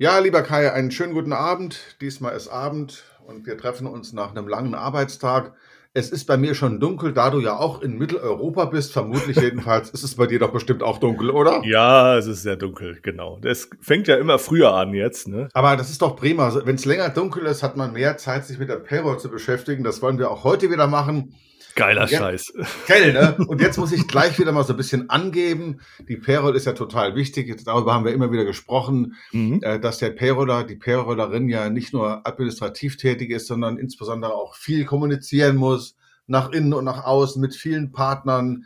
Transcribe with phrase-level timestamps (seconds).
[0.00, 1.96] Ja, lieber Kai, einen schönen guten Abend.
[2.00, 5.54] Diesmal ist Abend und wir treffen uns nach einem langen Arbeitstag.
[5.92, 9.90] Es ist bei mir schon dunkel, da du ja auch in Mitteleuropa bist, vermutlich jedenfalls,
[9.90, 11.62] ist es bei dir doch bestimmt auch dunkel, oder?
[11.64, 13.40] Ja, es ist sehr dunkel, genau.
[13.42, 15.48] Das fängt ja immer früher an jetzt, ne?
[15.52, 16.54] Aber das ist doch prima.
[16.64, 19.82] Wenn es länger dunkel ist, hat man mehr Zeit, sich mit der Payroll zu beschäftigen.
[19.82, 21.34] Das wollen wir auch heute wieder machen.
[21.78, 22.52] Geiler jetzt, Scheiß.
[22.86, 23.36] Geil, ne?
[23.48, 25.80] Und jetzt muss ich gleich wieder mal so ein bisschen angeben.
[26.08, 27.62] Die Payroll ist ja total wichtig.
[27.64, 29.60] Darüber haben wir immer wieder gesprochen, mhm.
[29.62, 34.56] Äh, dass der Payroller, die Payrollerin ja nicht nur administrativ tätig ist, sondern insbesondere auch
[34.56, 35.94] viel kommunizieren muss,
[36.26, 38.64] nach innen und nach außen, mit vielen Partnern,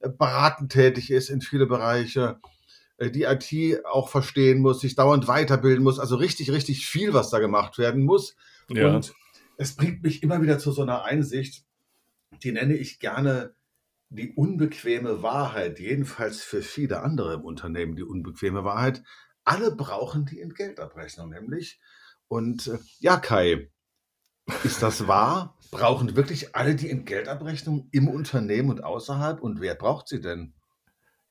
[0.00, 2.38] äh, beratend tätig ist in viele Bereiche,
[2.96, 5.98] äh, die IT auch verstehen muss, sich dauernd weiterbilden muss.
[5.98, 8.36] Also richtig, richtig viel, was da gemacht werden muss.
[8.70, 8.94] Ja.
[8.94, 9.12] Und
[9.56, 11.64] es bringt mich immer wieder zu so einer Einsicht,
[12.42, 13.54] die nenne ich gerne
[14.10, 19.02] die unbequeme Wahrheit, jedenfalls für viele andere im Unternehmen die unbequeme Wahrheit.
[19.44, 21.80] Alle brauchen die Entgeltabrechnung nämlich.
[22.28, 23.70] Und äh, ja, Kai,
[24.62, 25.58] ist das wahr?
[25.70, 29.40] Brauchen wirklich alle die Entgeltabrechnung im Unternehmen und außerhalb?
[29.40, 30.54] Und wer braucht sie denn?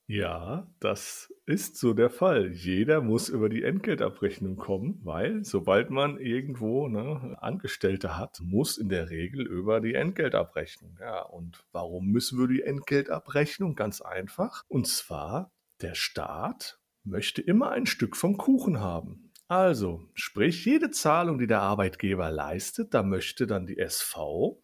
[0.05, 2.51] Ja, das ist so der Fall.
[2.51, 8.89] Jeder muss über die Entgeltabrechnung kommen, weil sobald man irgendwo ne, Angestellte hat, muss in
[8.89, 10.97] der Regel über die Entgeltabrechnung.
[10.99, 13.75] Ja, und warum müssen wir die Entgeltabrechnung?
[13.75, 14.63] Ganz einfach.
[14.67, 19.31] Und zwar, der Staat möchte immer ein Stück vom Kuchen haben.
[19.47, 24.61] Also, sprich, jede Zahlung, die der Arbeitgeber leistet, da möchte dann die SV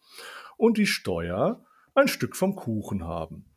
[0.58, 3.49] und die Steuer ein Stück vom Kuchen haben.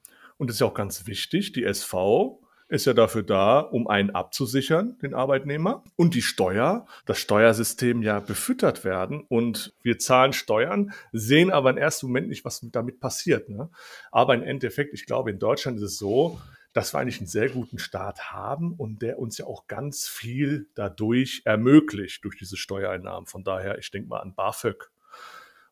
[0.43, 4.09] Und das ist ja auch ganz wichtig, die SV ist ja dafür da, um einen
[4.09, 10.91] abzusichern, den Arbeitnehmer, und die Steuer, das Steuersystem ja befüttert werden und wir zahlen Steuern,
[11.13, 13.47] sehen aber im ersten Moment nicht, was damit passiert.
[13.47, 13.69] Ne?
[14.11, 16.41] Aber im Endeffekt, ich glaube, in Deutschland ist es so,
[16.73, 20.67] dass wir eigentlich einen sehr guten Staat haben und der uns ja auch ganz viel
[20.75, 23.27] dadurch ermöglicht, durch diese Steuereinnahmen.
[23.27, 24.91] Von daher, ich denke mal an BAföG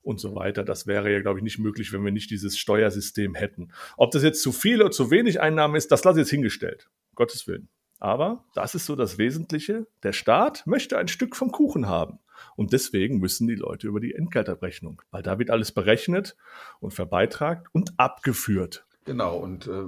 [0.02, 0.64] und so weiter.
[0.64, 3.72] Das wäre ja, glaube ich, nicht möglich, wenn wir nicht dieses Steuersystem hätten.
[3.98, 6.90] Ob das jetzt zu viel oder zu wenig Einnahmen ist, das lasse ich jetzt hingestellt.
[7.16, 7.70] Gottes Willen.
[8.00, 9.86] Aber das ist so das Wesentliche.
[10.02, 12.20] Der Staat möchte ein Stück vom Kuchen haben.
[12.56, 16.36] Und deswegen müssen die Leute über die Entgeltabrechnung, weil da wird alles berechnet
[16.80, 18.88] und verbeitragt und abgeführt.
[19.06, 19.84] Genau, und äh,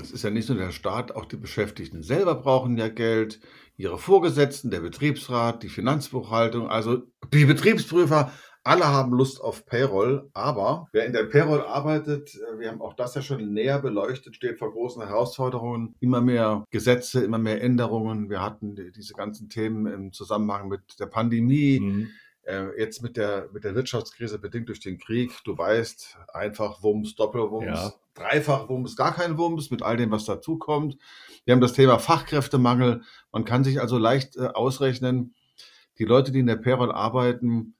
[0.00, 3.40] es ist ja nicht nur der Staat, auch die Beschäftigten selber brauchen ja Geld,
[3.76, 7.02] ihre Vorgesetzten, der Betriebsrat, die Finanzbuchhaltung, also
[7.32, 8.32] die Betriebsprüfer,
[8.66, 12.94] alle haben Lust auf Payroll, aber wer in der Payroll arbeitet, äh, wir haben auch
[12.94, 15.94] das ja schon näher beleuchtet, steht vor großen Herausforderungen.
[16.00, 18.28] Immer mehr Gesetze, immer mehr Änderungen.
[18.28, 21.78] Wir hatten diese ganzen Themen im Zusammenhang mit der Pandemie.
[21.78, 22.08] Mhm.
[22.42, 27.14] Äh, jetzt mit der, mit der Wirtschaftskrise bedingt durch den Krieg, du weißt, einfach Wumms,
[27.14, 27.92] Doppelwumms, ja.
[28.14, 30.96] dreifach Wumms, gar kein Wumms, mit all dem, was dazukommt.
[31.44, 33.02] Wir haben das Thema Fachkräftemangel.
[33.30, 35.34] Man kann sich also leicht äh, ausrechnen,
[35.98, 37.75] die Leute, die in der Payroll arbeiten,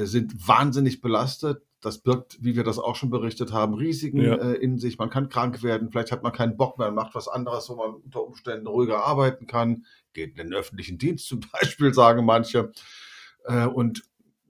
[0.00, 1.62] sind wahnsinnig belastet.
[1.80, 4.36] Das birgt, wie wir das auch schon berichtet haben, Risiken ja.
[4.36, 4.98] äh, in sich.
[4.98, 7.94] Man kann krank werden, vielleicht hat man keinen Bock mehr, macht was anderes, wo man
[7.94, 9.84] unter Umständen ruhiger arbeiten kann.
[10.12, 12.72] Geht in den öffentlichen Dienst zum Beispiel, sagen manche.
[13.44, 14.02] Äh, und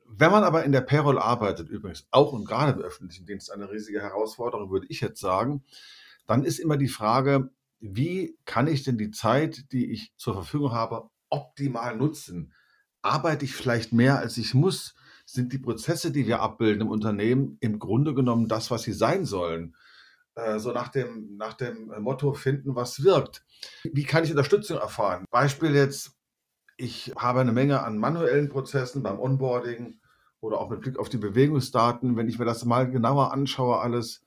[0.07, 3.71] wenn man aber in der Payroll arbeitet, übrigens auch und gerade im öffentlichen Dienst eine
[3.71, 5.65] riesige Herausforderung, würde ich jetzt sagen,
[6.27, 10.73] dann ist immer die Frage, wie kann ich denn die Zeit, die ich zur Verfügung
[10.73, 12.53] habe, optimal nutzen?
[13.01, 14.95] Arbeite ich vielleicht mehr, als ich muss?
[15.33, 19.25] Sind die Prozesse, die wir abbilden im Unternehmen, im Grunde genommen das, was sie sein
[19.25, 19.75] sollen.
[20.35, 23.45] Äh, so nach dem, nach dem Motto finden, was wirkt.
[23.85, 25.25] Wie kann ich Unterstützung erfahren?
[25.31, 26.13] Beispiel jetzt,
[26.77, 30.01] ich habe eine Menge an manuellen Prozessen beim Onboarding
[30.41, 32.17] oder auch mit Blick auf die Bewegungsdaten.
[32.17, 34.25] Wenn ich mir das mal genauer anschaue, alles,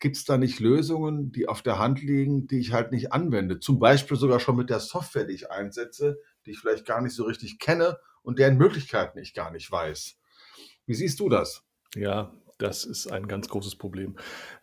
[0.00, 3.60] gibt es da nicht Lösungen, die auf der Hand liegen, die ich halt nicht anwende?
[3.60, 7.14] Zum Beispiel sogar schon mit der Software, die ich einsetze, die ich vielleicht gar nicht
[7.14, 10.18] so richtig kenne und deren Möglichkeiten ich gar nicht weiß.
[10.88, 11.62] Wie siehst du das?
[11.94, 14.16] Ja, das ist ein ganz großes Problem.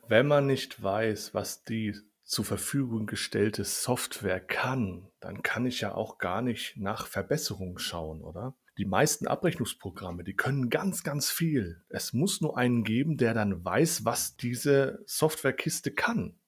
[0.07, 5.93] Wenn man nicht weiß, was die zur Verfügung gestellte Software kann, dann kann ich ja
[5.93, 8.55] auch gar nicht nach Verbesserungen schauen, oder?
[8.79, 11.83] Die meisten Abrechnungsprogramme, die können ganz, ganz viel.
[11.89, 16.39] Es muss nur einen geben, der dann weiß, was diese Softwarekiste kann.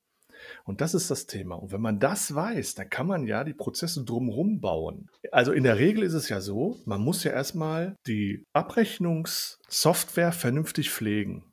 [0.63, 1.55] Und das ist das Thema.
[1.55, 5.09] Und wenn man das weiß, dann kann man ja die Prozesse drumherum bauen.
[5.31, 10.89] Also in der Regel ist es ja so, man muss ja erstmal die Abrechnungssoftware vernünftig
[10.89, 11.43] pflegen.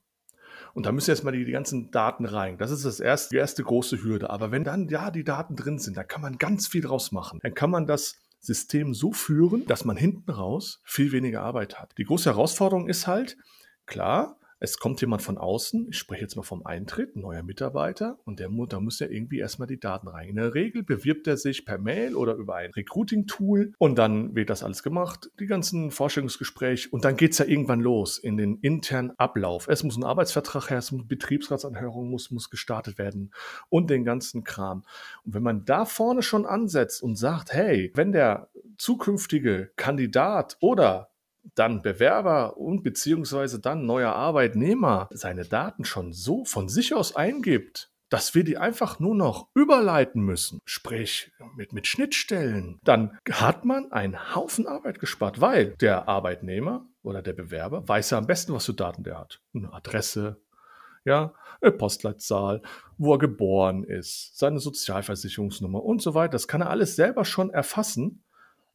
[0.75, 2.59] Und da müssen erstmal die, die ganzen Daten rein.
[2.59, 4.31] Das ist das erste, die erste große Hürde.
[4.31, 7.39] Aber wenn dann ja die Daten drin sind, dann kann man ganz viel draus machen.
[7.43, 11.95] Dann kann man das System so führen, dass man hinten raus viel weniger Arbeit hat.
[11.97, 13.37] Die große Herausforderung ist halt,
[13.87, 18.19] klar, es kommt jemand von außen, ich spreche jetzt mal vom Eintritt, ein neuer Mitarbeiter,
[18.25, 20.29] und der, da muss ja irgendwie erstmal die Daten rein.
[20.29, 24.51] In der Regel bewirbt er sich per Mail oder über ein Recruiting-Tool und dann wird
[24.51, 28.57] das alles gemacht, die ganzen Vorstellungsgespräche, und dann geht es ja irgendwann los in den
[28.57, 29.69] internen Ablauf.
[29.69, 33.33] Es muss ein Arbeitsvertrag her, es muss Betriebsratsanhörung muss, muss gestartet werden
[33.69, 34.85] und den ganzen Kram.
[35.25, 41.11] Und wenn man da vorne schon ansetzt und sagt, hey, wenn der zukünftige Kandidat oder
[41.55, 47.91] dann Bewerber und beziehungsweise dann neuer Arbeitnehmer seine Daten schon so von sich aus eingibt,
[48.09, 53.91] dass wir die einfach nur noch überleiten müssen, sprich mit, mit Schnittstellen, dann hat man
[53.93, 58.67] einen Haufen Arbeit gespart, weil der Arbeitnehmer oder der Bewerber weiß ja am besten, was
[58.67, 59.41] für Daten der hat.
[59.55, 60.41] Eine Adresse,
[61.05, 62.63] ja, eine Postleitzahl,
[62.99, 66.33] wo er geboren ist, seine Sozialversicherungsnummer und so weiter.
[66.33, 68.25] Das kann er alles selber schon erfassen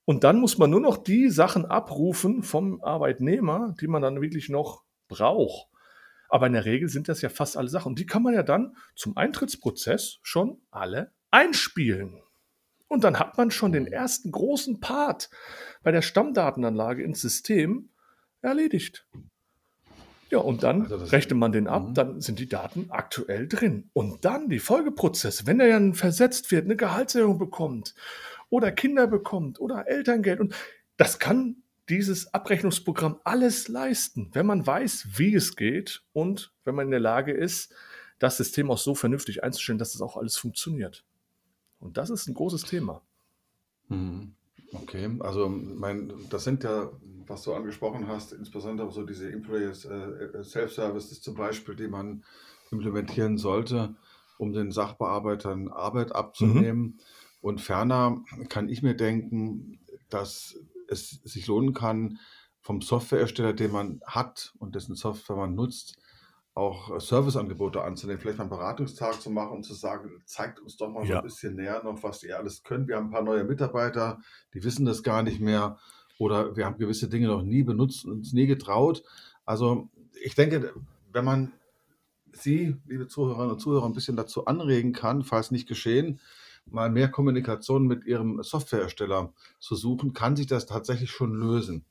[0.10, 4.50] und dann muss man nur noch die Sachen abrufen vom Arbeitnehmer, die man dann wirklich
[4.50, 5.68] noch braucht.
[6.30, 7.90] Aber in der Regel sind das ja fast alle Sachen.
[7.90, 12.24] Und die kann man ja dann zum Eintrittsprozess schon alle einspielen.
[12.88, 15.30] Und dann hat man schon den ersten großen Part
[15.84, 17.92] bei der Stammdatenanlage ins System
[18.42, 19.06] erledigt.
[20.32, 21.94] Ja, und dann also rechnet man den ab, mhm.
[21.94, 23.92] dann sind die Daten aktuell drin.
[23.94, 27.94] Und dann die Folgeprozesse, wenn er dann versetzt wird, eine Gehaltserhöhung bekommt
[28.50, 30.40] oder Kinder bekommt oder Elterngeld.
[30.40, 30.56] Und
[30.98, 36.88] das kann dieses Abrechnungsprogramm alles leisten, wenn man weiß, wie es geht und wenn man
[36.88, 37.74] in der Lage ist,
[38.19, 41.04] das System auch so vernünftig einzustellen, dass das auch alles funktioniert.
[41.80, 43.01] Und das ist ein großes Thema.
[43.88, 44.36] Mhm.
[44.72, 46.92] Okay, also mein, das sind ja,
[47.25, 52.24] was du angesprochen hast, insbesondere so diese Employee äh, Self-Services zum Beispiel, die man
[52.69, 53.96] implementieren sollte,
[54.38, 56.81] um den Sachbearbeitern Arbeit abzunehmen.
[56.81, 57.00] Mhm.
[57.41, 60.57] Und ferner kann ich mir denken, dass
[60.88, 62.19] es sich lohnen kann,
[62.62, 65.97] vom Softwarehersteller, den man hat und dessen Software man nutzt,
[66.53, 70.89] auch Serviceangebote anzunehmen, vielleicht mal einen Beratungstag zu machen und zu sagen, zeigt uns doch
[70.89, 71.07] mal ja.
[71.07, 72.89] so ein bisschen näher noch, was ihr alles könnt.
[72.89, 74.19] Wir haben ein paar neue Mitarbeiter,
[74.53, 75.77] die wissen das gar nicht mehr
[76.18, 79.03] oder wir haben gewisse Dinge noch nie benutzt und uns nie getraut.
[79.45, 79.89] Also
[80.21, 80.74] ich denke,
[81.13, 81.53] wenn man
[82.33, 86.19] Sie, liebe Zuhörerinnen und Zuhörer, ein bisschen dazu anregen kann, falls nicht geschehen,
[86.71, 91.86] mal mehr Kommunikation mit Ihrem Softwarehersteller zu suchen, kann sich das tatsächlich schon lösen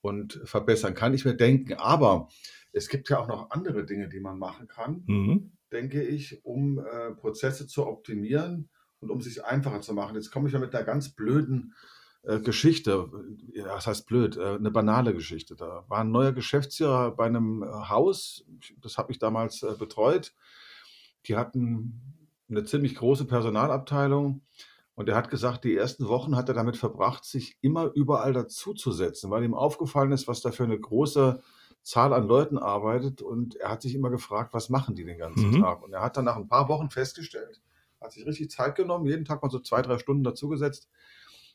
[0.00, 1.74] und verbessern, kann ich mir denken.
[1.74, 2.28] Aber
[2.72, 5.52] es gibt ja auch noch andere Dinge, die man machen kann, mhm.
[5.72, 8.68] denke ich, um äh, Prozesse zu optimieren
[9.00, 10.16] und um sich einfacher zu machen.
[10.16, 11.74] Jetzt komme ich ja mit einer ganz blöden
[12.22, 13.10] äh, Geschichte,
[13.54, 15.56] das heißt blöd, äh, eine banale Geschichte.
[15.56, 18.44] Da war ein neuer Geschäftsführer bei einem Haus,
[18.80, 20.34] das habe ich damals äh, betreut.
[21.26, 22.17] Die hatten
[22.48, 24.42] eine ziemlich große Personalabteilung.
[24.94, 29.30] Und er hat gesagt, die ersten Wochen hat er damit verbracht, sich immer überall dazuzusetzen,
[29.30, 31.40] weil ihm aufgefallen ist, was da für eine große
[31.82, 33.22] Zahl an Leuten arbeitet.
[33.22, 35.62] Und er hat sich immer gefragt, was machen die den ganzen mhm.
[35.62, 35.84] Tag?
[35.84, 37.60] Und er hat dann nach ein paar Wochen festgestellt,
[38.00, 40.88] hat sich richtig Zeit genommen, jeden Tag mal so zwei, drei Stunden dazugesetzt,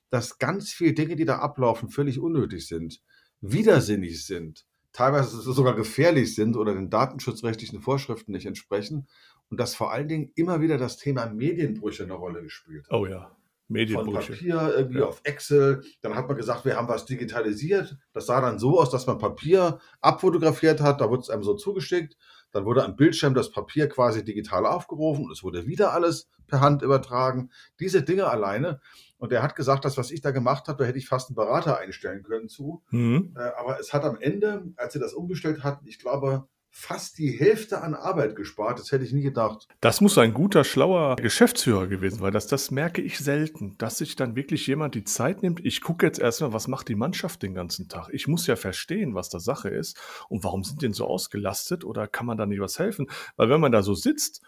[0.10, 3.02] dass ganz viele Dinge, die da ablaufen, völlig unnötig sind,
[3.42, 9.08] widersinnig sind, teilweise sogar gefährlich sind oder den datenschutzrechtlichen Vorschriften nicht entsprechen
[9.54, 12.98] und dass vor allen Dingen immer wieder das Thema Medienbrüche eine Rolle gespielt hat.
[13.00, 13.38] Oh ja.
[13.68, 14.34] Medienbrüche.
[14.34, 15.06] Von Papier irgendwie ja.
[15.06, 15.84] auf Excel.
[16.02, 17.96] Dann hat man gesagt, wir haben was digitalisiert.
[18.14, 21.02] Das sah dann so aus, dass man Papier abfotografiert hat.
[21.02, 22.18] Da wurde es einem so zugeschickt.
[22.52, 26.60] Dann wurde am Bildschirm das Papier quasi digital aufgerufen und es wurde wieder alles per
[26.60, 27.52] Hand übertragen.
[27.80, 28.82] Diese Dinge alleine.
[29.20, 31.36] Und er hat gesagt, das, was ich da gemacht habe, da hätte ich fast einen
[31.36, 32.82] Berater einstellen können zu.
[32.90, 33.36] Mhm.
[33.38, 37.30] Äh, aber es hat am Ende, als sie das umgestellt hatten, ich glaube, fast die
[37.30, 38.80] Hälfte an Arbeit gespart.
[38.80, 39.68] Das hätte ich nie gedacht.
[39.80, 42.34] Das muss ein guter, schlauer Geschäftsführer gewesen sein.
[42.34, 45.64] Das, das merke ich selten, dass sich dann wirklich jemand die Zeit nimmt.
[45.64, 48.10] Ich gucke jetzt erstmal, was macht die Mannschaft den ganzen Tag.
[48.12, 50.00] Ich muss ja verstehen, was da Sache ist
[50.30, 53.08] und warum sind die denn so ausgelastet oder kann man da nicht was helfen?
[53.38, 54.42] Weil wenn man da so sitzt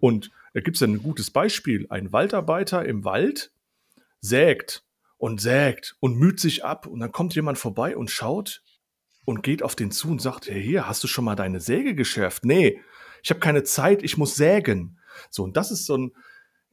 [0.00, 3.52] und da gibt es ja ein gutes Beispiel, ein Waldarbeiter im Wald
[4.20, 4.84] sägt
[5.16, 8.62] und sägt und müht sich ab und dann kommt jemand vorbei und schaut,
[9.28, 11.94] und geht auf den zu und sagt, hey, hier, hast du schon mal deine Säge
[11.94, 12.46] geschärft?
[12.46, 12.80] Nee,
[13.22, 14.98] ich habe keine Zeit, ich muss sägen.
[15.28, 16.12] So, und das ist so ein,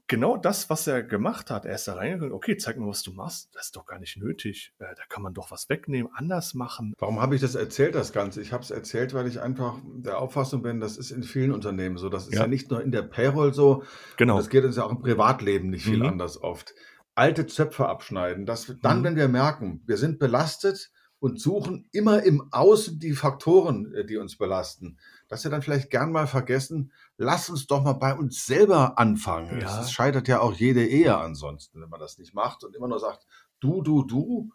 [0.08, 1.66] genau das, was er gemacht hat.
[1.66, 3.54] Er ist da reingegangen, okay, zeig mir, was du machst.
[3.54, 4.72] Das ist doch gar nicht nötig.
[4.80, 6.94] Äh, da kann man doch was wegnehmen, anders machen.
[6.98, 8.42] Warum habe ich das erzählt, das Ganze?
[8.42, 11.98] Ich habe es erzählt, weil ich einfach der Auffassung bin, das ist in vielen Unternehmen
[11.98, 12.08] so.
[12.08, 13.84] Das ist ja, ja nicht nur in der Payroll so.
[14.16, 14.38] Genau.
[14.38, 16.06] Das geht uns ja auch im Privatleben nicht viel mhm.
[16.06, 16.74] anders oft.
[17.16, 18.46] Alte Zöpfe abschneiden.
[18.46, 19.04] Dass dann, mhm.
[19.04, 20.94] wenn wir merken, wir sind belastet,
[21.26, 25.00] und suchen immer im Außen die Faktoren, äh, die uns belasten.
[25.28, 29.60] Dass wir dann vielleicht gern mal vergessen, lass uns doch mal bei uns selber anfangen.
[29.60, 29.82] Ja.
[29.82, 33.00] Es scheitert ja auch jede Ehe ansonsten, wenn man das nicht macht und immer nur
[33.00, 33.26] sagt,
[33.60, 34.52] du, du, du.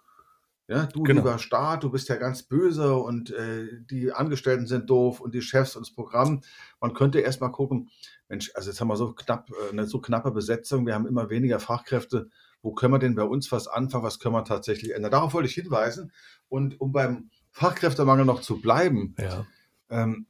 [0.68, 1.22] Ja, du Genau.
[1.22, 5.42] lieber Staat, du bist ja ganz böse und äh, die Angestellten sind doof und die
[5.42, 6.42] Chefs und das Programm.
[6.80, 7.90] Man könnte erst mal gucken,
[8.28, 11.30] Mensch, also jetzt haben wir so knapp, äh, eine so knappe Besetzung, wir haben immer
[11.30, 12.30] weniger Fachkräfte.
[12.62, 14.04] Wo können wir denn bei uns was anfangen?
[14.04, 15.10] Was können wir tatsächlich ändern?
[15.10, 16.12] Darauf wollte ich hinweisen.
[16.48, 19.46] Und um beim Fachkräftemangel noch zu bleiben, Ja.
[19.88, 20.26] ähm,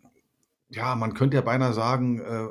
[0.68, 2.48] ja, man könnte ja beinahe sagen, äh,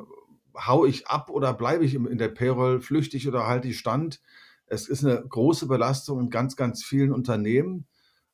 [0.55, 4.21] hau ich ab oder bleibe ich in der Payroll flüchtig oder halte ich stand?
[4.65, 7.87] Es ist eine große Belastung in ganz, ganz vielen Unternehmen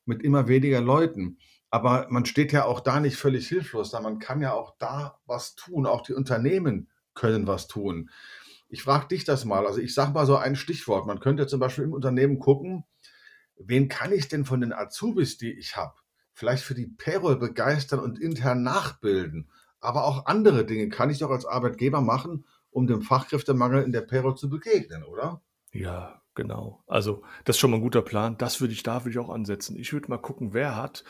[0.04, 1.38] mit immer weniger Leuten.
[1.70, 5.18] Aber man steht ja auch da nicht völlig hilflos, da man kann ja auch da
[5.26, 5.86] was tun.
[5.86, 8.10] Auch die Unternehmen können was tun.
[8.68, 9.66] Ich frage dich das mal.
[9.66, 11.06] Also ich sage mal so ein Stichwort.
[11.06, 12.84] Man könnte zum Beispiel im Unternehmen gucken,
[13.56, 15.94] wen kann ich denn von den Azubis, die ich habe,
[16.32, 19.50] vielleicht für die Payroll begeistern und intern nachbilden.
[19.80, 24.02] Aber auch andere Dinge kann ich doch als Arbeitgeber machen, um dem Fachkräftemangel in der
[24.02, 25.42] Payroll zu begegnen, oder?
[25.72, 26.82] Ja, genau.
[26.86, 28.36] Also, das ist schon mal ein guter Plan.
[28.38, 29.76] Das würde ich da würde ich auch ansetzen.
[29.76, 31.04] Ich würde mal gucken, wer hat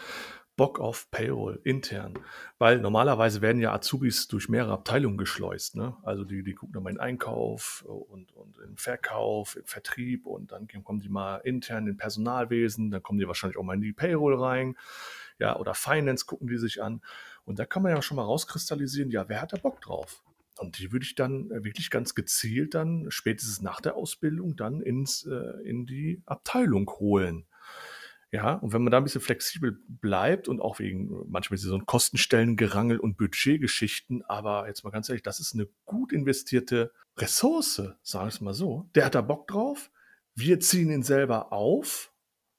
[0.57, 2.19] Bock auf Payroll intern?
[2.59, 5.97] Weil normalerweise werden ja Azubis durch mehrere Abteilungen geschleust, ne?
[6.03, 10.53] Also, die die gucken dann mal in Einkauf und und in Verkauf, in Vertrieb und
[10.53, 13.93] dann kommen die mal intern in Personalwesen, dann kommen die wahrscheinlich auch mal in die
[13.93, 14.77] Payroll rein,
[15.39, 17.03] ja, oder Finance gucken die sich an.
[17.45, 20.23] Und da kann man ja schon mal rauskristallisieren, ja, wer hat da Bock drauf?
[20.59, 24.81] Und die würde ich dann äh, wirklich ganz gezielt dann spätestens nach der Ausbildung dann
[24.81, 27.47] ins, äh, in die Abteilung holen.
[28.37, 31.87] Ja, und wenn man da ein bisschen flexibel bleibt und auch wegen manchmal so ein
[31.87, 38.27] Kostenstellengerangel und Budgetgeschichten, aber jetzt mal ganz ehrlich, das ist eine gut investierte Ressource, sagen
[38.27, 38.91] wir es mal so.
[38.95, 39.91] Der hat da Bock drauf,
[40.35, 42.13] wir ziehen ihn selber auf,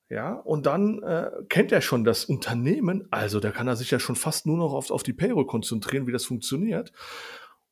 [0.09, 3.99] ja, und dann äh, kennt er schon das Unternehmen, also da kann er sich ja
[3.99, 6.91] schon fast nur noch auf, auf die Payroll konzentrieren, wie das funktioniert.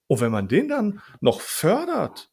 [0.06, 2.30] Und wenn man den dann noch fördert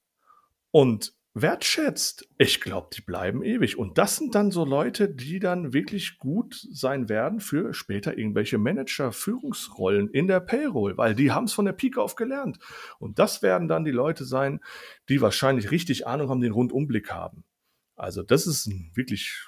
[0.70, 3.78] und wertschätzt, ich glaube, die bleiben ewig.
[3.78, 8.58] Und das sind dann so Leute, die dann wirklich gut sein werden für später irgendwelche
[8.58, 12.58] Manager, Führungsrollen in der Payroll, weil die haben es von der Pike auf gelernt.
[12.98, 14.60] Und das werden dann die Leute sein,
[15.08, 17.44] die wahrscheinlich richtig Ahnung haben, den Rundumblick haben.
[17.96, 19.42] Also das ist wirklich,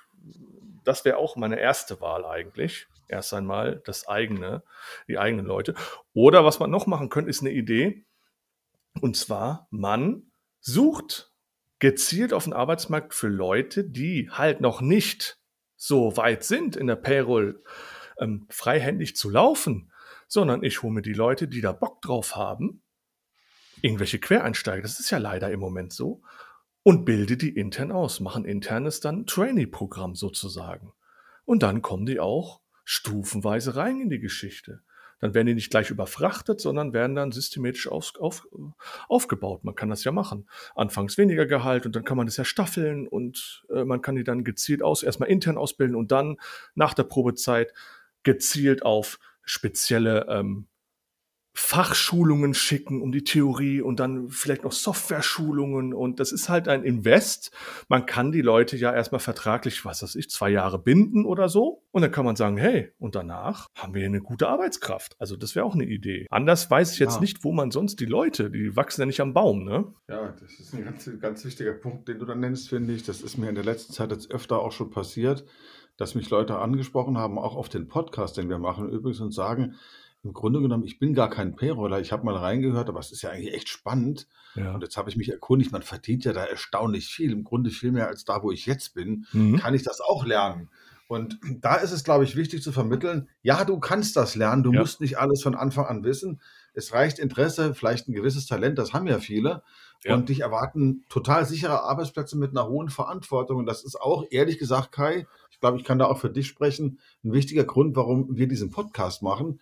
[0.84, 2.86] das wäre auch meine erste Wahl eigentlich.
[3.08, 4.62] Erst einmal das eigene,
[5.08, 5.74] die eigenen Leute.
[6.14, 8.06] Oder was man noch machen könnte, ist eine Idee.
[9.02, 11.33] Und zwar, man sucht
[11.78, 15.38] gezielt auf den Arbeitsmarkt für Leute, die halt noch nicht
[15.76, 17.62] so weit sind, in der Payroll
[18.18, 19.92] ähm, freihändig zu laufen,
[20.28, 22.82] sondern ich hole mir die Leute, die da Bock drauf haben,
[23.82, 26.22] irgendwelche Quereinsteiger, das ist ja leider im Moment so,
[26.82, 30.92] und bilde die intern aus, machen internes dann Trainee-Programm sozusagen.
[31.44, 34.82] Und dann kommen die auch stufenweise rein in die Geschichte.
[35.20, 38.46] Dann werden die nicht gleich überfrachtet, sondern werden dann systematisch auf, auf,
[39.08, 39.64] aufgebaut.
[39.64, 40.48] Man kann das ja machen.
[40.74, 44.24] Anfangs weniger Gehalt und dann kann man das ja staffeln und äh, man kann die
[44.24, 46.36] dann gezielt aus, erstmal intern ausbilden und dann
[46.74, 47.72] nach der Probezeit
[48.22, 50.66] gezielt auf spezielle ähm,
[51.56, 56.82] Fachschulungen schicken um die Theorie und dann vielleicht noch Software-Schulungen und das ist halt ein
[56.82, 57.52] Invest.
[57.88, 61.84] Man kann die Leute ja erstmal vertraglich, was weiß ich, zwei Jahre binden oder so
[61.92, 65.14] und dann kann man sagen, hey, und danach haben wir eine gute Arbeitskraft.
[65.20, 66.26] Also das wäre auch eine Idee.
[66.28, 67.20] Anders weiß ich jetzt Ja.
[67.20, 69.92] nicht, wo man sonst die Leute, die wachsen ja nicht am Baum, ne?
[70.08, 73.04] Ja, das ist ein ganz, ganz wichtiger Punkt, den du da nennst, finde ich.
[73.04, 75.44] Das ist mir in der letzten Zeit jetzt öfter auch schon passiert,
[75.96, 79.76] dass mich Leute angesprochen haben, auch auf den Podcast, den wir machen übrigens, und sagen,
[80.24, 83.22] im Grunde genommen, ich bin gar kein Payroller, ich habe mal reingehört, aber es ist
[83.22, 84.26] ja eigentlich echt spannend.
[84.54, 84.74] Ja.
[84.74, 87.92] Und jetzt habe ich mich erkundigt, man verdient ja da erstaunlich viel, im Grunde viel
[87.92, 89.26] mehr als da, wo ich jetzt bin.
[89.32, 89.56] Mhm.
[89.58, 90.70] Kann ich das auch lernen?
[91.06, 94.72] Und da ist es, glaube ich, wichtig zu vermitteln, ja, du kannst das lernen, du
[94.72, 94.80] Ja.
[94.80, 96.40] musst nicht alles von Anfang an wissen.
[96.72, 99.62] Es reicht Interesse, vielleicht ein gewisses Talent, das haben ja viele.
[100.02, 100.14] Ja.
[100.14, 103.58] Und dich erwarten total sichere Arbeitsplätze mit einer hohen Verantwortung.
[103.58, 106.46] Und das ist auch, ehrlich gesagt, Kai, ich glaube, ich kann da auch für dich
[106.46, 109.60] sprechen, ein wichtiger Grund, warum wir diesen Podcast machen,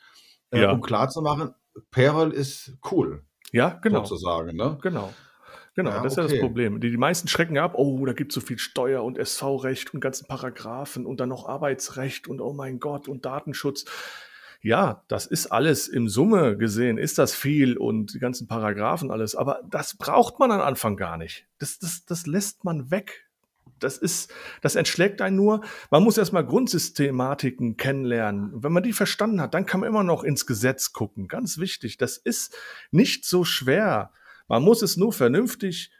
[0.52, 0.72] äh, Ja.
[0.72, 1.54] um klarzumachen,
[1.90, 4.04] Payroll ist cool, Ja, genau.
[4.04, 4.56] sozusagen.
[4.56, 4.78] Ne?
[4.82, 5.12] Genau.
[5.74, 6.40] Genau, Ja, das ist ja das okay.
[6.42, 6.80] Problem.
[6.80, 10.00] Die, die meisten schrecken ab, oh, da gibt es so viel Steuer und SV-Recht und
[10.00, 13.86] ganzen Paragraphen und dann noch Arbeitsrecht und oh mein Gott und Datenschutz.
[14.60, 19.34] Ja, das ist alles im Summe gesehen, ist das viel und die ganzen Paragraphen alles,
[19.34, 21.46] aber das braucht man am Anfang gar nicht.
[21.58, 23.28] Das, das, das lässt man weg.
[23.82, 25.62] Das ist, das entschlägt einen nur.
[25.90, 28.50] Man muss erstmal Grundsystematiken kennenlernen.
[28.54, 31.28] Wenn man die verstanden hat, dann kann man immer noch ins Gesetz gucken.
[31.28, 31.98] Ganz wichtig.
[31.98, 32.56] Das ist
[32.90, 34.12] nicht so schwer.
[34.48, 35.90] Man muss es nur vernünftig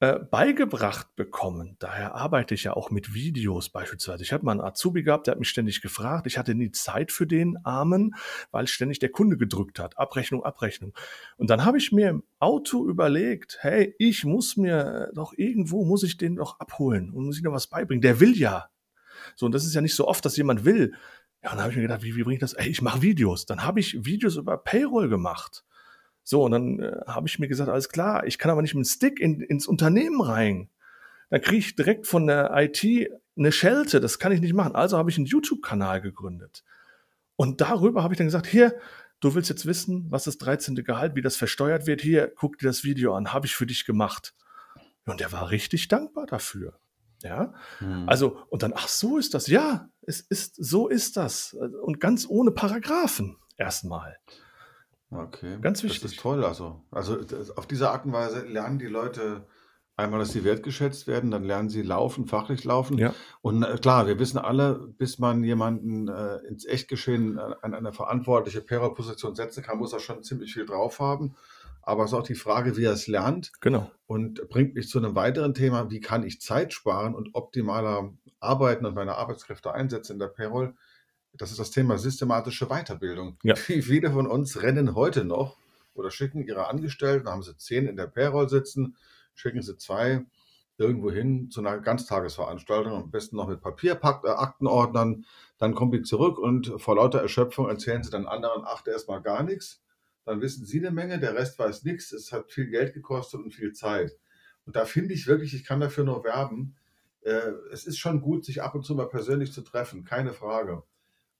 [0.00, 1.76] äh, beigebracht bekommen.
[1.80, 4.22] Daher arbeite ich ja auch mit Videos beispielsweise.
[4.22, 6.26] Ich habe mal einen Azubi gehabt, der hat mich ständig gefragt.
[6.26, 8.14] Ich hatte nie Zeit für den Armen,
[8.52, 9.98] weil ständig der Kunde gedrückt hat.
[9.98, 10.94] Abrechnung, Abrechnung.
[11.36, 16.04] Und dann habe ich mir im Auto überlegt, hey, ich muss mir doch irgendwo, muss
[16.04, 18.02] ich den doch abholen und muss ich noch was beibringen.
[18.02, 18.70] Der will ja.
[19.34, 20.94] So, und das ist ja nicht so oft, dass jemand will.
[21.42, 22.54] Ja, und dann habe ich mir gedacht, wie, wie bringe ich das?
[22.54, 23.46] Ey, ich mache Videos.
[23.46, 25.64] Dann habe ich Videos über Payroll gemacht.
[26.28, 28.84] So, und dann äh, habe ich mir gesagt, alles klar, ich kann aber nicht mit
[28.84, 30.68] dem Stick in, ins Unternehmen rein.
[31.30, 32.84] Dann kriege ich direkt von der IT
[33.34, 34.74] eine Schelte, das kann ich nicht machen.
[34.74, 36.64] Also habe ich einen YouTube-Kanal gegründet.
[37.36, 38.74] Und darüber habe ich dann gesagt, hier,
[39.20, 40.74] du willst jetzt wissen, was das 13.
[40.84, 43.86] Gehalt, wie das versteuert wird, hier, guck dir das Video an, habe ich für dich
[43.86, 44.34] gemacht.
[45.06, 46.78] Und der war richtig dankbar dafür.
[47.22, 48.06] Ja, hm.
[48.06, 49.46] also, und dann, ach, so ist das.
[49.46, 51.54] Ja, es ist, so ist das.
[51.54, 54.18] Und ganz ohne Paragraphen erstmal.
[55.10, 55.58] Okay.
[55.60, 56.02] Ganz wichtig.
[56.02, 56.44] Das ist toll.
[56.44, 57.18] Also, also
[57.56, 59.46] auf diese Art und Weise lernen die Leute
[59.98, 62.98] einmal, dass sie wertgeschätzt werden, dann lernen sie laufen, fachlich laufen.
[62.98, 63.14] Ja.
[63.40, 67.92] Und äh, klar, wir wissen alle, bis man jemanden äh, ins Echtgeschehen äh, an eine
[67.92, 71.34] verantwortliche Payroll-Position setzen kann, muss er schon ziemlich viel drauf haben.
[71.82, 73.50] Aber es ist auch die Frage, wie er es lernt.
[73.60, 73.90] Genau.
[74.06, 78.86] Und bringt mich zu einem weiteren Thema, wie kann ich Zeit sparen und optimaler arbeiten
[78.86, 80.74] und meine Arbeitskräfte einsetzen in der Payroll
[81.38, 83.38] das ist das Thema systematische Weiterbildung.
[83.42, 83.54] Ja.
[83.56, 85.56] Viele von uns rennen heute noch
[85.94, 88.96] oder schicken ihre Angestellten, haben sie zehn in der Payroll sitzen,
[89.34, 90.24] schicken sie zwei
[90.78, 95.24] irgendwo hin zu einer Ganztagesveranstaltung, am besten noch mit Papieraktenordnern.
[95.58, 99.42] Dann kommen die zurück und vor lauter Erschöpfung erzählen sie dann anderen, ach, erstmal gar
[99.42, 99.82] nichts.
[100.24, 102.12] Dann wissen sie eine Menge, der Rest weiß nichts.
[102.12, 104.12] Es hat viel Geld gekostet und viel Zeit.
[104.66, 106.76] Und da finde ich wirklich, ich kann dafür nur werben.
[107.22, 110.84] Äh, es ist schon gut, sich ab und zu mal persönlich zu treffen, keine Frage.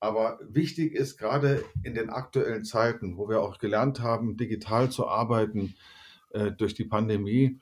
[0.01, 5.09] Aber wichtig ist gerade in den aktuellen Zeiten, wo wir auch gelernt haben, digital zu
[5.09, 5.75] arbeiten
[6.31, 7.59] äh, durch die Pandemie,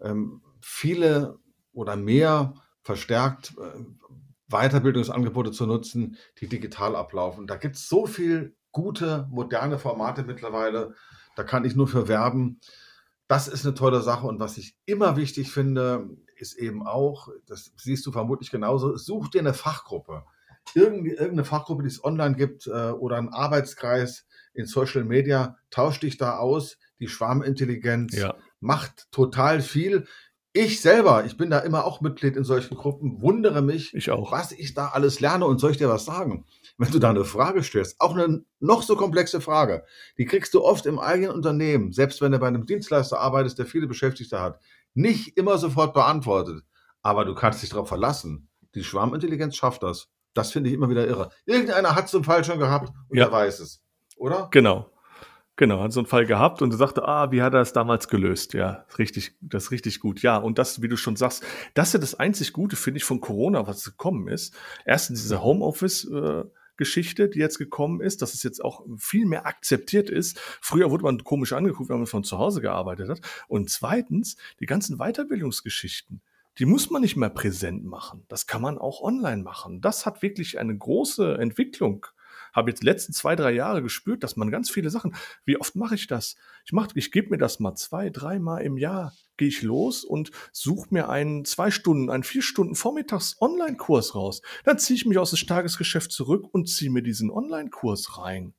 [0.00, 1.38] ähm, viele
[1.72, 3.84] oder mehr verstärkt äh,
[4.48, 7.46] Weiterbildungsangebote zu nutzen, die digital ablaufen.
[7.46, 10.94] Da gibt es so viel gute, moderne Formate mittlerweile.
[11.36, 12.60] Da kann ich nur für werben.
[13.28, 14.26] Das ist eine tolle Sache.
[14.26, 19.28] Und was ich immer wichtig finde, ist eben auch, das siehst du vermutlich genauso, such
[19.28, 20.24] dir eine Fachgruppe
[20.74, 26.16] irgendeine Fachgruppe, die es online gibt äh, oder ein Arbeitskreis in Social Media, tausch dich
[26.16, 26.78] da aus.
[27.00, 28.34] Die Schwarmintelligenz ja.
[28.60, 30.06] macht total viel.
[30.54, 34.52] Ich selber, ich bin da immer auch Mitglied in solchen Gruppen, wundere mich, ich was
[34.52, 36.44] ich da alles lerne und soll ich dir was sagen?
[36.76, 39.84] Wenn du da eine Frage stellst, auch eine noch so komplexe Frage,
[40.18, 43.66] die kriegst du oft im eigenen Unternehmen, selbst wenn du bei einem Dienstleister arbeitest, der
[43.66, 44.60] viele Beschäftigte hat,
[44.92, 46.62] nicht immer sofort beantwortet.
[47.00, 48.48] Aber du kannst dich darauf verlassen.
[48.74, 50.08] Die Schwarmintelligenz schafft das.
[50.34, 51.30] Das finde ich immer wieder irre.
[51.44, 53.26] Irgendeiner hat so einen Fall schon gehabt und ja.
[53.26, 53.84] er weiß es,
[54.16, 54.48] oder?
[54.50, 54.88] Genau.
[55.56, 58.54] Genau, hat so einen Fall gehabt und sagte, ah, wie hat er es damals gelöst?
[58.54, 60.22] Ja, richtig, das ist richtig gut.
[60.22, 63.04] Ja, und das, wie du schon sagst, das ist ja das einzig Gute, finde ich,
[63.04, 64.56] von Corona, was gekommen ist.
[64.86, 66.44] Erstens diese Homeoffice, äh,
[66.78, 70.38] Geschichte, die jetzt gekommen ist, dass es jetzt auch viel mehr akzeptiert ist.
[70.60, 73.20] Früher wurde man komisch angeguckt, wenn man von zu Hause gearbeitet hat.
[73.46, 76.22] Und zweitens, die ganzen Weiterbildungsgeschichten
[76.58, 78.24] die muss man nicht mehr präsent machen.
[78.28, 79.80] Das kann man auch online machen.
[79.80, 82.06] Das hat wirklich eine große Entwicklung.
[82.52, 85.14] Habe jetzt die letzten zwei, drei Jahre gespürt, dass man ganz viele Sachen,
[85.46, 86.36] wie oft mache ich das?
[86.66, 90.30] Ich mache, ich gebe mir das mal zwei, dreimal im Jahr, gehe ich los und
[90.52, 94.42] suche mir einen zwei Stunden, einen vier Stunden Vormittags Online-Kurs raus.
[94.64, 98.52] Dann ziehe ich mich aus dem Tagesgeschäft zurück und ziehe mir diesen Online-Kurs rein.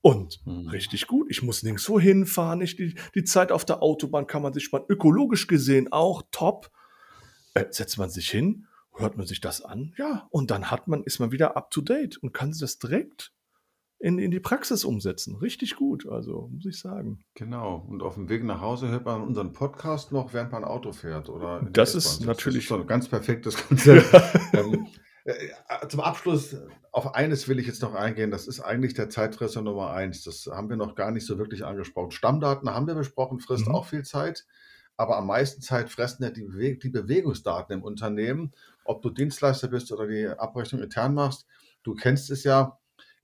[0.00, 0.66] Und hm.
[0.68, 1.28] richtig gut.
[1.30, 2.60] Ich muss nirgendwo hinfahren.
[2.60, 4.84] Ich, die, die Zeit auf der Autobahn kann man sich sparen.
[4.88, 6.72] Ökologisch gesehen auch top
[7.54, 11.02] äh, setzt man sich hin, hört man sich das an, ja, und dann hat man,
[11.04, 13.32] ist man wieder up to date und kann das direkt
[14.02, 15.36] in, in die Praxis umsetzen.
[15.36, 17.24] Richtig gut, also muss ich sagen.
[17.34, 17.86] Genau.
[17.88, 21.28] Und auf dem Weg nach Hause hört man unseren Podcast noch, während man Auto fährt.
[21.28, 22.66] Oder das ist natürlich.
[22.66, 24.12] Das ist ein ganz perfektes Konzept.
[24.54, 24.88] ähm,
[25.24, 26.56] äh, zum Abschluss
[26.90, 28.32] auf eines will ich jetzt noch eingehen.
[28.32, 30.24] Das ist eigentlich der Zeitfresser Nummer eins.
[30.24, 32.10] Das haben wir noch gar nicht so wirklich angesprochen.
[32.10, 33.74] Stammdaten haben wir besprochen, frisst mhm.
[33.74, 34.46] auch viel Zeit
[34.96, 38.52] aber am meisten Zeit fressen ja die, Bewe die Bewegungsdaten im Unternehmen.
[38.84, 41.46] Ob du Dienstleister bist oder die Abrechnung intern machst,
[41.82, 42.78] du kennst es ja.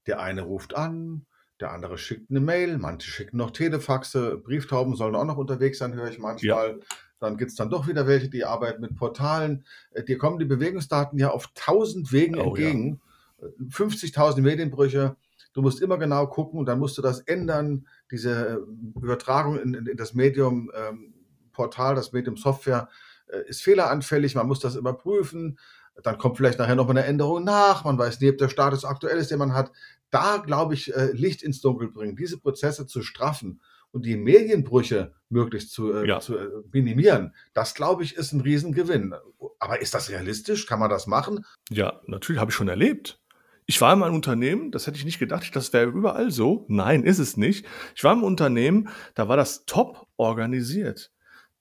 [0.06, 1.26] Der eine ruft an,
[1.60, 5.94] der andere schickt eine Mail, manche schicken noch Telefaxe, Brieftauben sollen auch noch unterwegs sein,
[5.94, 6.70] höre ich manchmal.
[6.70, 6.86] Ja.
[7.20, 9.64] Dann gibt es dann doch wieder welche, die arbeiten mit Portalen.
[9.90, 13.00] Äh, dir kommen die Bewegungsdaten ja auf tausend Wegen oh, entgegen.
[13.40, 13.48] Ja.
[13.70, 15.16] 50.000 Medienbrüche.
[15.52, 19.96] Du musst immer genau gucken und dann musst du das ändern, diese Übertragung in, in
[19.96, 21.14] das Medium ähm,
[21.58, 22.88] Portal, das Medium Software
[23.26, 25.58] äh, ist fehleranfällig, man muss das überprüfen.
[26.02, 29.18] Dann kommt vielleicht nachher noch eine Änderung nach, man weiß nie, ob der Status aktuell
[29.18, 29.72] ist, den man hat.
[30.10, 35.12] Da, glaube ich, äh, Licht ins Dunkel bringen, diese Prozesse zu straffen und die Medienbrüche
[35.28, 36.20] möglichst zu, äh, ja.
[36.20, 36.36] zu
[36.72, 39.14] minimieren, das, glaube ich, ist ein Riesengewinn.
[39.58, 40.66] Aber ist das realistisch?
[40.66, 41.44] Kann man das machen?
[41.70, 43.20] Ja, natürlich habe ich schon erlebt.
[43.66, 46.64] Ich war in einem Unternehmen, das hätte ich nicht gedacht, das wäre überall so.
[46.68, 47.66] Nein, ist es nicht.
[47.96, 51.10] Ich war im Unternehmen, da war das top organisiert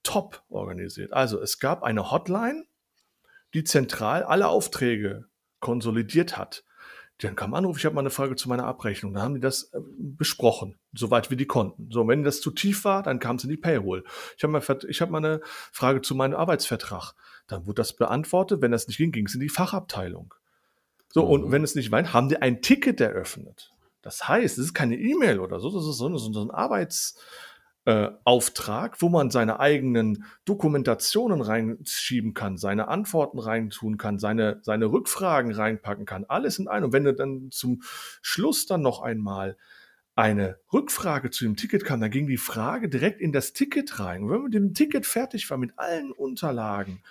[0.08, 1.12] top organisiert.
[1.12, 2.66] Also es gab eine Hotline,
[3.54, 5.26] die zentral alle Aufträge
[5.60, 6.64] konsolidiert hat.
[7.20, 9.14] Dann kam Anruf, ich habe mal eine Frage zu meiner Abrechnung.
[9.14, 11.90] Dann haben die das äh, besprochen, soweit wir die konnten.
[11.92, 14.06] So, wenn das zu tief war, dann kam es in die Payroll.
[14.38, 17.14] Ich habe mal, hab mal eine Frage zu meinem Arbeitsvertrag.
[17.48, 18.62] Dann wurde das beantwortet.
[18.62, 20.34] Wenn das nicht ging, ging es in die Fachabteilung.
[21.10, 21.32] So, mhm.
[21.32, 23.74] und wenn es nicht weint, haben die ein Ticket eröffnet.
[24.04, 27.24] Das heißt, es ist keine E-Mail oder so, das ist so, so ein Arbeitsauftrag,
[27.88, 35.54] äh, wo man seine eigenen Dokumentationen reinschieben kann, seine Antworten reintun kann, seine, seine Rückfragen
[35.54, 36.26] reinpacken kann.
[36.26, 36.88] Alles in einem.
[36.88, 37.82] Und wenn du dann zum
[38.22, 39.56] Schluss dann noch einmal
[40.16, 44.24] eine Rückfrage zu dem Ticket kam, dann ging die Frage direkt in das Ticket rein.
[44.24, 47.02] Und wenn man mit dem Ticket fertig war, mit allen Unterlagen,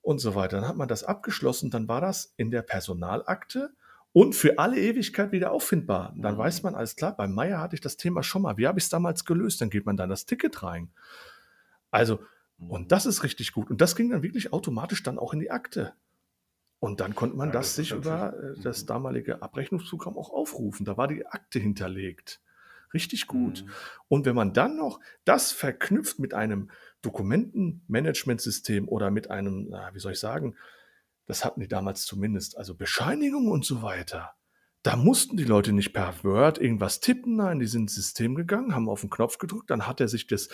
[0.00, 0.60] und so weiter.
[0.60, 3.72] Dann hat man das abgeschlossen, dann war das in der Personalakte
[4.14, 6.14] und für alle Ewigkeit wieder auffindbar.
[6.16, 6.38] Dann mhm.
[6.38, 8.56] weiß man, alles klar, bei Meier hatte ich das Thema schon mal.
[8.56, 9.60] Wie habe ich es damals gelöst?
[9.60, 10.92] Dann geht man dann das Ticket rein.
[11.90, 12.20] Also,
[12.56, 12.88] und mhm.
[12.88, 13.70] das ist richtig gut.
[13.70, 15.94] Und das ging dann wirklich automatisch dann auch in die Akte.
[16.78, 18.86] Und dann konnte man ja, das, das sich über äh, das mhm.
[18.86, 20.86] damalige Abrechnungsprogramm auch aufrufen.
[20.86, 22.40] Da war die Akte hinterlegt.
[22.94, 23.64] Richtig gut.
[23.64, 23.70] Mhm.
[24.06, 26.70] Und wenn man dann noch das verknüpft mit einem
[27.02, 30.54] Dokumentenmanagementsystem oder mit einem, wie soll ich sagen,
[31.26, 34.34] das hatten die damals zumindest, also Bescheinigung und so weiter.
[34.82, 38.74] Da mussten die Leute nicht per Word irgendwas tippen, nein, die sind ins System gegangen,
[38.74, 40.50] haben auf den Knopf gedrückt, dann hat er sich das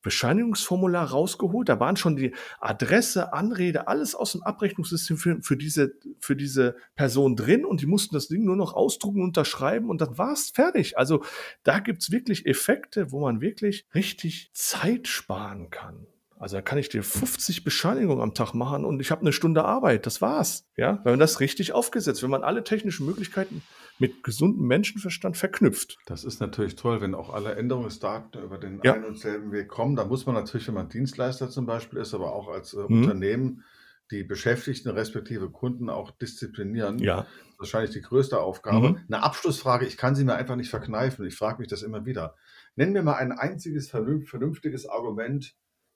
[0.00, 5.94] Bescheinigungsformular rausgeholt, da waren schon die Adresse, Anrede, alles aus dem Abrechnungssystem für, für, diese,
[6.18, 10.16] für diese Person drin und die mussten das Ding nur noch ausdrucken, unterschreiben und dann
[10.16, 10.96] war es fertig.
[10.96, 11.22] Also
[11.62, 16.06] da gibt's wirklich Effekte, wo man wirklich richtig Zeit sparen kann.
[16.44, 19.64] Also da kann ich dir 50 Bescheinigungen am Tag machen und ich habe eine Stunde
[19.64, 20.04] Arbeit.
[20.04, 20.66] Das war's.
[20.76, 23.62] Ja, wenn man das richtig aufgesetzt, wenn man alle technischen Möglichkeiten
[23.98, 25.96] mit gesundem Menschenverstand verknüpft.
[26.04, 28.92] Das ist natürlich toll, wenn auch alle Änderungsdaten über den ja.
[28.92, 29.96] einen und selben Weg kommen.
[29.96, 33.04] Da muss man natürlich, wenn man Dienstleister zum Beispiel ist, aber auch als äh, mhm.
[33.04, 33.64] Unternehmen
[34.10, 36.98] die Beschäftigten respektive Kunden auch disziplinieren.
[36.98, 37.26] Ja.
[37.56, 38.90] Wahrscheinlich die größte Aufgabe.
[38.90, 38.98] Mhm.
[39.08, 41.24] Eine Abschlussfrage, ich kann sie mir einfach nicht verkneifen.
[41.24, 42.34] Ich frage mich das immer wieder.
[42.76, 45.54] Nennen wir mal ein einziges vernünftiges Argument,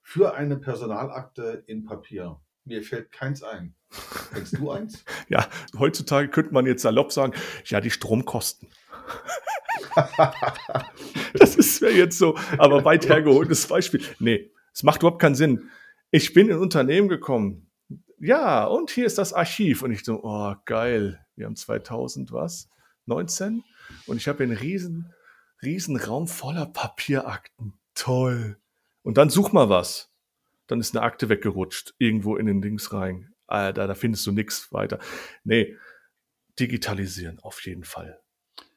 [0.09, 2.39] für eine Personalakte in Papier.
[2.65, 3.75] Mir fällt keins ein.
[4.33, 5.05] Kennst du eins?
[5.29, 7.33] ja, heutzutage könnte man jetzt salopp sagen,
[7.65, 8.69] ja, die Stromkosten.
[11.35, 14.03] das ist ja jetzt so, aber weit hergeholtes Beispiel.
[14.17, 15.69] Nee, es macht überhaupt keinen Sinn.
[16.09, 17.69] Ich bin in ein Unternehmen gekommen.
[18.17, 19.83] Ja, und hier ist das Archiv.
[19.83, 21.23] Und ich so, oh, geil.
[21.35, 22.67] Wir haben 2000 was?
[23.05, 23.63] 19?
[24.07, 25.13] Und ich habe einen riesen,
[25.61, 27.73] riesen Raum voller Papierakten.
[27.93, 28.57] Toll.
[29.09, 30.11] Und dann such mal was.
[30.67, 33.33] Dann ist eine Akte weggerutscht, irgendwo in den Dings rein.
[33.47, 34.99] Ah, da, da findest du nichts weiter.
[35.43, 35.75] Nee,
[36.59, 38.21] digitalisieren auf jeden Fall.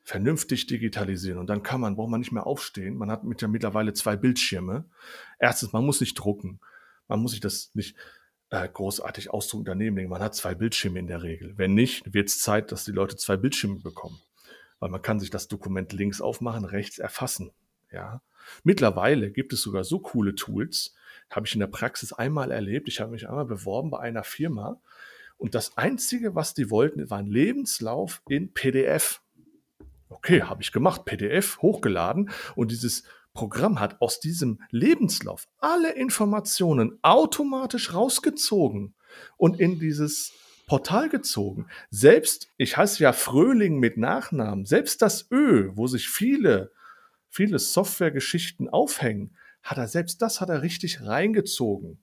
[0.02, 1.38] Vernünftig digitalisieren.
[1.38, 2.96] Und dann kann man, braucht man nicht mehr aufstehen.
[2.96, 4.86] Man hat mit ja mittlerweile zwei Bildschirme.
[5.38, 6.60] Erstens, man muss nicht drucken.
[7.08, 7.94] Man muss sich das nicht
[8.48, 10.08] äh, großartig ausdrucken daneben.
[10.08, 11.58] Man hat zwei Bildschirme in der Regel.
[11.58, 14.18] Wenn nicht, wird es Zeit, dass die Leute zwei Bildschirme bekommen.
[14.78, 17.50] Weil man kann sich das Dokument links aufmachen, rechts erfassen.
[17.90, 18.22] Ja.
[18.64, 20.94] Mittlerweile gibt es sogar so coole Tools,
[21.30, 22.88] habe ich in der Praxis einmal erlebt.
[22.88, 24.80] Ich habe mich einmal beworben bei einer Firma
[25.42, 29.22] und das Einzige, was die wollten, war ein Lebenslauf in PDF.
[30.08, 33.02] Okay, habe ich gemacht, PDF hochgeladen und dieses
[33.34, 38.94] Programm hat aus diesem Lebenslauf alle Informationen automatisch rausgezogen
[39.36, 40.32] und in dieses
[40.68, 41.66] Portal gezogen.
[41.90, 46.72] Selbst, ich heiße ja Fröhling mit Nachnamen, selbst das Ö, wo sich viele
[47.32, 52.02] viele Softwaregeschichten aufhängen, hat er selbst das hat er richtig reingezogen.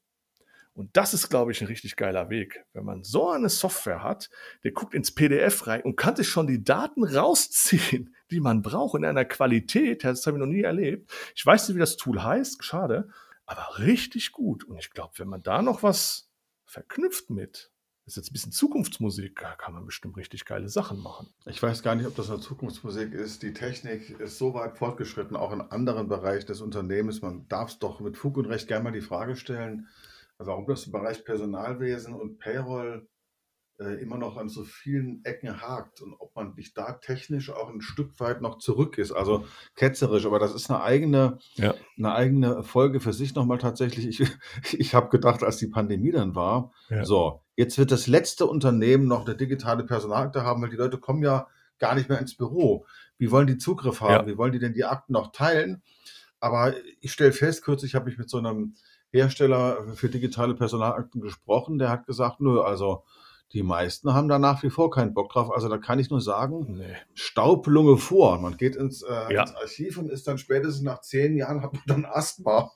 [0.74, 2.64] Und das ist, glaube ich, ein richtig geiler Weg.
[2.74, 4.30] Wenn man so eine Software hat,
[4.64, 8.98] der guckt ins PDF rein und kann sich schon die Daten rausziehen, die man braucht
[8.98, 11.12] in einer Qualität, das habe ich noch nie erlebt.
[11.36, 13.10] Ich weiß nicht, wie das Tool heißt, schade,
[13.46, 14.64] aber richtig gut.
[14.64, 16.32] Und ich glaube, wenn man da noch was
[16.66, 17.72] verknüpft mit,
[18.10, 21.30] ist jetzt ein bisschen Zukunftsmusik, da kann man bestimmt richtig geile Sachen machen.
[21.46, 23.44] Ich weiß gar nicht, ob das eine Zukunftsmusik ist.
[23.44, 27.22] Die Technik ist so weit fortgeschritten, auch in anderen Bereichen des Unternehmens.
[27.22, 29.88] Man darf es doch mit Fug und Recht gerne mal die Frage stellen,
[30.40, 33.08] warum das im Bereich Personalwesen und Payroll
[33.80, 37.70] äh, immer noch an so vielen Ecken hakt und ob man nicht da technisch auch
[37.70, 39.12] ein Stück weit noch zurück ist.
[39.12, 41.74] Also ketzerisch, aber das ist eine eigene, ja.
[41.98, 44.20] eine eigene Folge für sich nochmal tatsächlich.
[44.20, 44.30] Ich,
[44.78, 47.06] ich habe gedacht, als die Pandemie dann war, ja.
[47.06, 51.24] so, jetzt wird das letzte Unternehmen noch eine digitale Personalakte haben, weil die Leute kommen
[51.24, 51.48] ja
[51.80, 52.86] gar nicht mehr ins Büro.
[53.18, 54.28] Wie wollen die Zugriff haben?
[54.28, 54.28] Ja.
[54.28, 55.82] Wie wollen die denn die Akten noch teilen?
[56.42, 58.76] Aber ich stelle fest, kürzlich habe ich mit so einem
[59.12, 63.04] Hersteller für digitale Personalakten gesprochen, der hat gesagt, nö, also
[63.54, 65.52] Die meisten haben da nach wie vor keinen Bock drauf.
[65.52, 66.96] Also da kann ich nur sagen, Nee.
[67.16, 68.38] Staublunge vor.
[68.40, 69.42] Man geht ins, äh, Ja.
[69.42, 72.72] ins Archiv und ist dann spätestens nach zehn Jahren hat man dann Asthma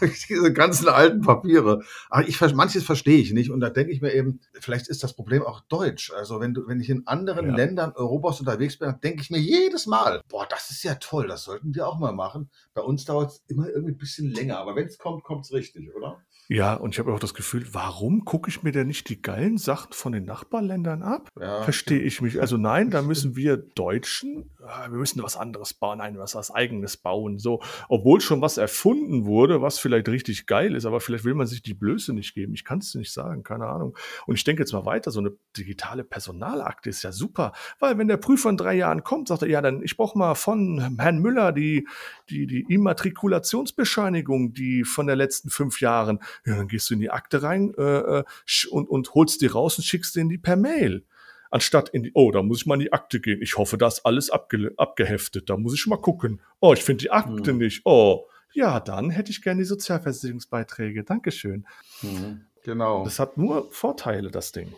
[0.00, 1.82] durch diese ganzen alten Papiere.
[2.08, 5.14] Aber ich, manches verstehe ich nicht und da denke ich mir eben, vielleicht ist das
[5.14, 6.12] Problem auch Deutsch.
[6.12, 7.56] Also wenn du, wenn ich in anderen Ja.
[7.56, 11.26] Ländern Europas unterwegs bin, dann denke ich mir jedes Mal, boah, das ist ja toll,
[11.26, 12.48] das sollten wir auch mal machen.
[12.74, 15.52] Bei uns dauert es immer irgendwie ein bisschen länger, aber wenn es kommt, kommt es
[15.52, 16.20] richtig, oder?
[16.52, 19.56] Ja, und ich habe auch das Gefühl, warum gucke ich mir denn nicht die geilen
[19.56, 21.28] Sachen von den Nachbarländern ab?
[21.40, 22.40] Ja, Verstehe ich mich.
[22.40, 26.52] Also nein, da müssen wir Deutschen, ah, wir müssen was anderes bauen, nein, was was
[26.52, 27.38] eigenes bauen.
[27.38, 31.46] So, obwohl schon was erfunden wurde, was vielleicht richtig geil ist, aber vielleicht will man
[31.46, 32.52] sich die Blöße nicht geben.
[32.54, 33.96] Ich kann es nicht sagen, keine Ahnung.
[34.26, 38.08] Und ich denke jetzt mal weiter, so eine digitale Personalakte ist ja super, weil wenn
[38.08, 41.20] der Prüfer in drei Jahren kommt, sagt er, ja, dann ich brauche mal von Herrn
[41.20, 41.86] Müller die,
[42.28, 46.18] die, die Immatrikulationsbescheinigung, die von der letzten fünf Jahren.
[46.46, 47.82] Ja, dann gehst du in die Akte rein äh,
[48.20, 48.24] äh,
[48.70, 51.04] und, und holst die raus und schickst denen die per Mail.
[51.50, 53.42] Anstatt in die, oh, da muss ich mal in die Akte gehen.
[53.42, 55.50] Ich hoffe, da ist alles abge, abgeheftet.
[55.50, 56.40] Da muss ich mal gucken.
[56.60, 57.58] Oh, ich finde die Akte Hm.
[57.58, 57.82] nicht.
[57.84, 61.04] Oh, ja, dann hätte ich gerne die Sozialversicherungsbeiträge.
[61.04, 61.66] Dankeschön.
[62.02, 62.42] Mhm.
[62.64, 63.04] Genau.
[63.04, 64.72] Das hat nur Vorteile, das Ding.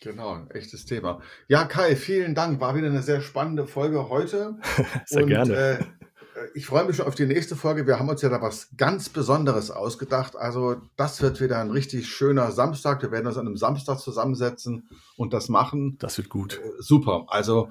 [0.00, 1.20] Genau, ein echtes Thema.
[1.46, 2.60] Ja, Kai, vielen Dank.
[2.60, 4.56] War wieder eine sehr spannende Folge heute.
[5.06, 5.54] Sehr Und, gerne.
[5.54, 5.84] Äh,
[6.54, 7.86] ich freue mich schon auf die nächste Folge.
[7.86, 10.36] Wir haben uns ja da was ganz Besonderes ausgedacht.
[10.36, 13.02] Also das wird wieder ein richtig schöner Samstag.
[13.02, 15.96] Wir werden uns an einem Samstag zusammensetzen und das machen.
[15.98, 16.60] Das wird gut.
[16.62, 17.26] Äh, super.
[17.28, 17.70] Also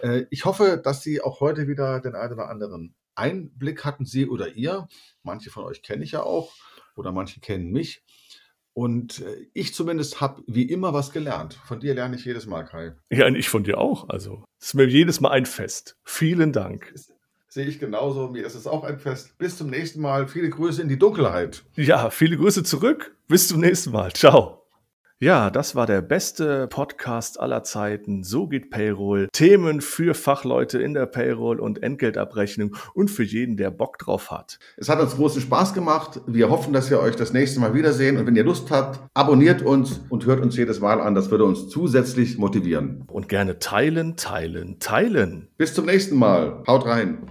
[0.00, 4.26] äh, ich hoffe, dass Sie auch heute wieder den einen oder anderen Einblick hatten, Sie
[4.26, 4.88] oder ihr.
[5.22, 6.52] Manche von euch kenne ich ja auch
[6.96, 8.02] oder manche kennen mich.
[8.72, 11.54] Und äh, ich zumindest habe wie immer was gelernt.
[11.64, 12.94] Von dir lerne ich jedes Mal, Kai.
[13.10, 14.08] Ja, und ich von dir auch.
[14.08, 15.96] Also, es ist mir jedes Mal ein Fest.
[16.04, 16.94] Vielen Dank.
[17.52, 18.28] Sehe ich genauso.
[18.28, 19.36] Mir ist es auch ein Fest.
[19.36, 20.28] Bis zum nächsten Mal.
[20.28, 21.64] Viele Grüße in die Dunkelheit.
[21.74, 23.16] Ja, viele Grüße zurück.
[23.26, 24.12] Bis zum nächsten Mal.
[24.12, 24.62] Ciao.
[25.18, 28.22] Ja, das war der beste Podcast aller Zeiten.
[28.22, 29.26] So geht Payroll.
[29.32, 34.60] Themen für Fachleute in der Payroll und Entgeltabrechnung und für jeden, der Bock drauf hat.
[34.76, 36.20] Es hat uns großen Spaß gemacht.
[36.28, 38.16] Wir hoffen, dass wir euch das nächste Mal wiedersehen.
[38.16, 41.16] Und wenn ihr Lust habt, abonniert uns und hört uns jedes Mal an.
[41.16, 43.02] Das würde uns zusätzlich motivieren.
[43.08, 45.48] Und gerne teilen, teilen, teilen.
[45.56, 46.62] Bis zum nächsten Mal.
[46.68, 47.26] Haut rein.